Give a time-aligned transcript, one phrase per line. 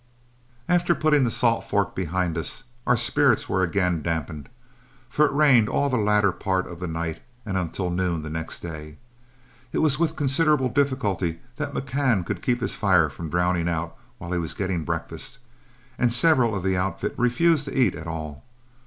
[0.67, 4.49] After putting the Salt Fork behind us, our spirits were again dampened,
[5.07, 8.61] for it rained all the latter part of the night and until noon the next
[8.61, 8.97] day.
[9.71, 14.31] It was with considerable difficulty that McCann could keep his fire from drowning out while
[14.31, 15.37] he was getting breakfast,
[15.99, 18.43] and several of the outfit refused to eat at all.